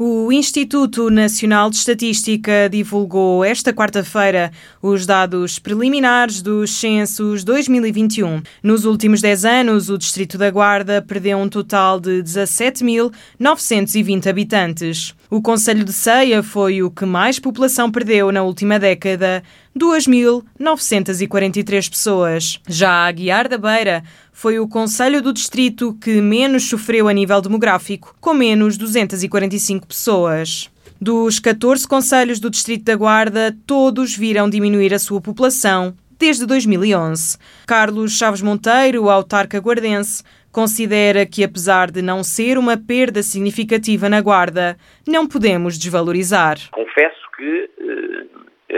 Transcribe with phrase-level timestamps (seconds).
[0.00, 8.40] O Instituto Nacional de Estatística divulgou esta quarta-feira os dados preliminares dos censos 2021.
[8.62, 15.16] Nos últimos 10 anos, o Distrito da Guarda perdeu um total de 17.920 habitantes.
[15.28, 19.42] O Conselho de Ceia foi o que mais população perdeu na última década,
[19.78, 22.60] 2.943 pessoas.
[22.68, 24.02] Já a Aguiar da Beira
[24.32, 30.68] foi o Conselho do Distrito que menos sofreu a nível demográfico, com menos 245 pessoas.
[31.00, 37.38] Dos 14 conselhos do Distrito da Guarda, todos viram diminuir a sua população desde 2011.
[37.66, 44.20] Carlos Chaves Monteiro, autarca guardense, considera que, apesar de não ser uma perda significativa na
[44.20, 46.58] Guarda, não podemos desvalorizar.
[46.72, 48.26] Confesso que, eh,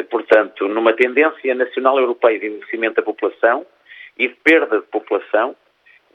[0.08, 3.66] portanto, numa tendência nacional europeia de envelhecimento da população
[4.16, 5.56] e de perda de população,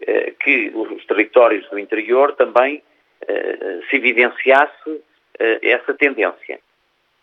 [0.02, 2.84] eh, que os territórios do interior também
[3.28, 5.04] eh, se evidenciasse
[5.62, 6.60] essa tendência.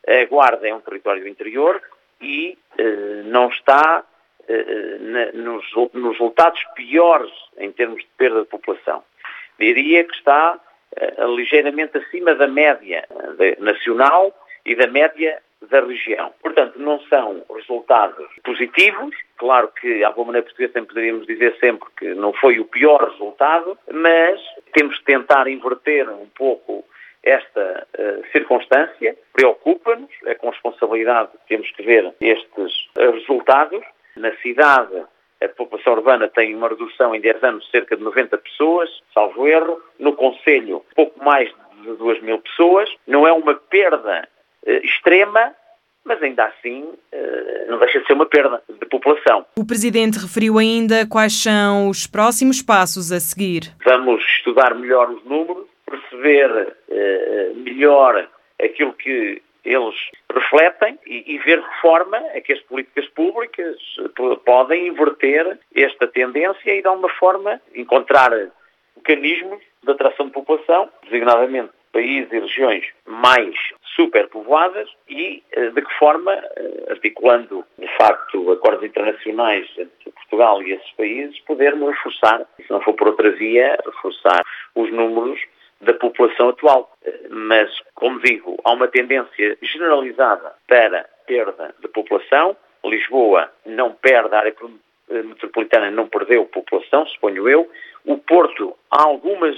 [0.06, 1.80] A Guarda é um território do interior
[2.20, 2.58] e
[3.24, 4.04] não está
[4.46, 9.02] eh, nos, nos resultados piores em termos de perda de população.
[9.58, 10.60] Diria que está
[11.36, 13.08] ligeiramente acima da média
[13.58, 14.34] nacional
[14.66, 16.32] e da média da região.
[16.40, 19.14] Portanto, não são resultados positivos.
[19.36, 23.10] Claro que, à boa maneira portuguesa, sempre poderíamos dizer sempre que não foi o pior
[23.10, 24.40] resultado, mas
[24.72, 26.84] temos que tentar inverter um pouco
[27.22, 29.16] esta uh, circunstância.
[29.32, 33.82] Preocupa-nos, é com responsabilidade que temos que ver estes resultados
[34.16, 35.04] na cidade,
[35.42, 39.48] a população urbana tem uma redução em 10 anos de cerca de 90 pessoas, salvo
[39.48, 39.82] erro.
[39.98, 41.52] No Conselho, pouco mais
[41.82, 42.88] de 2 mil pessoas.
[43.06, 44.28] Não é uma perda eh,
[44.66, 45.54] extrema,
[46.04, 49.46] mas ainda assim eh, não deixa de ser uma perda de população.
[49.56, 53.72] O Presidente referiu ainda quais são os próximos passos a seguir.
[53.84, 58.28] Vamos estudar melhor os números, perceber eh, melhor
[58.60, 59.94] aquilo que eles
[60.32, 63.76] refletem e, ver de que forma é que as políticas públicas
[64.44, 68.32] podem inverter esta tendência e, de alguma forma, encontrar
[68.96, 73.54] mecanismos de atração de população, designadamente países e regiões mais
[73.94, 80.72] superpovoadas e eh, de que forma, eh, articulando de facto acordos internacionais entre Portugal e
[80.72, 84.42] esses países, podermos reforçar, se não for por outra via, reforçar
[84.74, 85.40] os números
[85.80, 86.90] da população atual.
[87.28, 92.56] Mas, como digo, há uma tendência generalizada para perda de população.
[92.84, 94.54] Lisboa não perde, a área
[95.08, 97.68] metropolitana não perdeu população, suponho eu.
[98.04, 99.56] O Porto, há algumas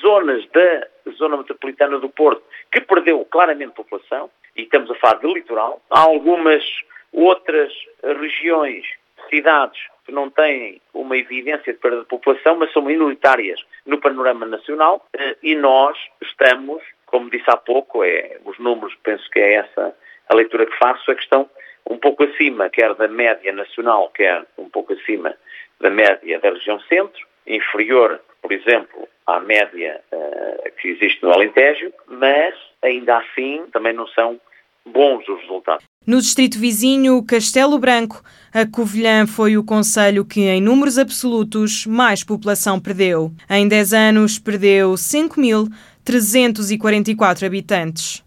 [0.00, 5.32] zonas da zona metropolitana do Porto que perdeu claramente população, e estamos a falar de
[5.32, 5.82] litoral.
[5.90, 6.64] Há algumas
[7.12, 8.84] outras regiões,
[9.28, 14.44] cidades que não têm uma evidência de perda de população, mas são minoritárias no panorama
[14.44, 19.54] nacional eh, e nós estamos, como disse há pouco, é, os números, penso que é
[19.54, 19.96] essa
[20.28, 21.48] a leitura que faço, a questão
[21.88, 25.34] um pouco acima, quer da média nacional, quer um pouco acima
[25.80, 31.92] da média da região centro, inferior, por exemplo, à média uh, que existe no Alentejo,
[32.08, 34.40] mas ainda assim também não são
[34.86, 35.84] bons os resultados.
[36.06, 42.22] No distrito vizinho, Castelo Branco, a Covilhã foi o conselho que, em números absolutos, mais
[42.22, 43.32] população perdeu.
[43.48, 48.22] Em 10 anos, perdeu 5.344 habitantes.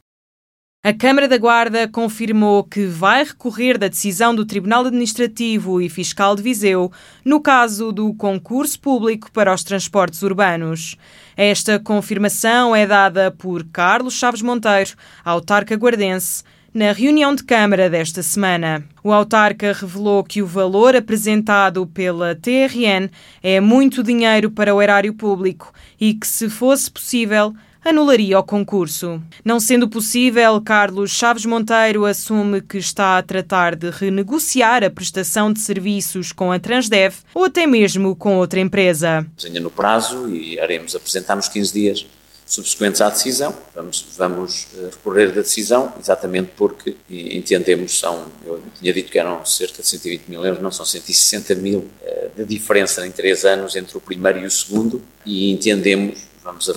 [0.88, 6.34] A Câmara da Guarda confirmou que vai recorrer da decisão do Tribunal Administrativo e Fiscal
[6.34, 6.90] de Viseu
[7.26, 10.96] no caso do concurso público para os transportes urbanos.
[11.36, 14.92] Esta confirmação é dada por Carlos Chaves Monteiro,
[15.26, 16.42] autarca guardense,
[16.74, 18.82] na reunião de Câmara desta semana.
[19.04, 23.10] O autarca revelou que o valor apresentado pela TRN
[23.44, 27.54] é muito dinheiro para o erário público e que, se fosse possível,
[27.88, 29.22] anularia o concurso.
[29.44, 35.52] Não sendo possível, Carlos Chaves Monteiro assume que está a tratar de renegociar a prestação
[35.52, 39.26] de serviços com a Transdev ou até mesmo com outra empresa.
[39.44, 42.06] Ainda no prazo e haremos apresentar nos 15 dias
[42.48, 43.54] subsequentes à decisão.
[43.76, 49.46] Vamos, vamos eh, recorrer da decisão, exatamente porque entendemos, são, eu tinha dito que eram
[49.46, 53.76] cerca de 120 mil euros, não são 160 mil eh, de diferença em três anos
[53.76, 56.70] entre o primeiro e o segundo, e entendemos, vamos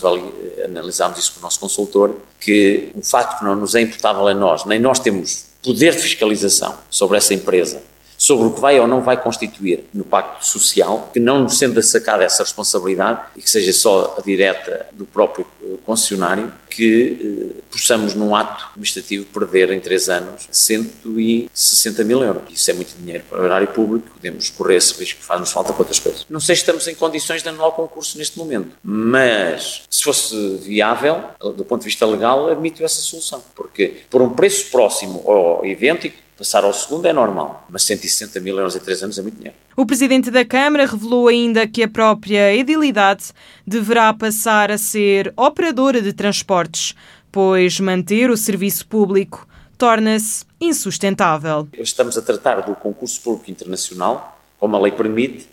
[0.65, 4.35] analisarmos isso com o nosso consultor, que o facto que não nos é imputável a
[4.35, 7.81] nós, nem nós temos poder de fiscalização sobre essa empresa,
[8.31, 11.83] sobre o que vai ou não vai constituir no Pacto Social, que não nos sendo
[11.83, 17.61] sacada essa responsabilidade e que seja só a direta do próprio eh, concessionário, que eh,
[17.69, 22.45] possamos num ato administrativo perder em três anos 160 mil euros.
[22.51, 25.83] Isso é muito dinheiro para o horário público, podemos correr esse risco, faz-nos falta para
[25.83, 26.25] outras coisas.
[26.31, 30.37] Não sei se estamos em condições de anular o concurso neste momento, mas se fosse
[30.63, 31.21] viável,
[31.57, 36.30] do ponto de vista legal, admito essa solução, porque por um preço próximo ao idêntico,
[36.41, 39.55] Passar ao segundo é normal, mas 160 mil euros em três anos é muito dinheiro.
[39.77, 43.25] O presidente da Câmara revelou ainda que a própria edilidade
[43.67, 46.95] deverá passar a ser operadora de transportes,
[47.31, 49.47] pois manter o serviço público
[49.77, 51.69] torna-se insustentável.
[51.75, 55.47] Estamos a tratar do concurso público internacional, como a lei permite,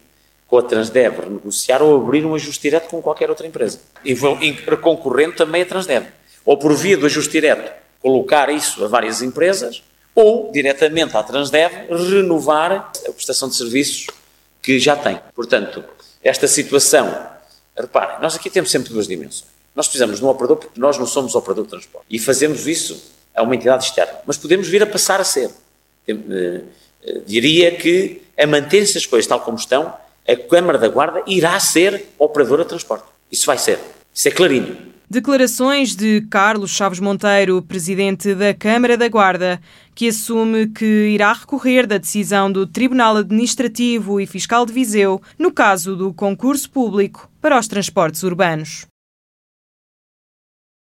[0.48, 3.82] com a Transdev renegociar ou abrir um ajuste direto com qualquer outra empresa.
[4.06, 4.16] E
[4.78, 6.06] concorrendo também a Transdev.
[6.46, 9.84] Ou por via do ajuste direto, colocar isso a várias empresas
[10.18, 14.08] ou diretamente à Transdev renovar a prestação de serviços
[14.64, 15.20] que já tem.
[15.36, 15.84] Portanto,
[16.24, 17.28] esta situação,
[17.78, 19.46] reparem, nós aqui temos sempre duas dimensões.
[19.76, 23.00] Nós precisamos de um operador porque nós não somos operador de transporte e fazemos isso
[23.36, 25.52] a uma entidade externa, mas podemos vir a passar a ser.
[26.08, 26.16] Eh,
[27.04, 29.94] eh, diria que, a manter-se as coisas tal como estão,
[30.28, 33.06] a Câmara da Guarda irá ser operadora de transporte.
[33.32, 33.78] Isso vai ser.
[34.12, 34.94] Isso é clarinho.
[35.10, 39.62] Declarações de Carlos Chaves Monteiro, presidente da Câmara da Guarda,
[39.96, 45.50] que assume que irá recorrer da decisão do Tribunal Administrativo e Fiscal de Viseu no
[45.50, 48.86] caso do concurso público para os transportes urbanos.